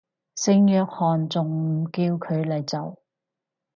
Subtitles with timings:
[0.35, 3.03] 聖約翰仲唔叫佢嚟做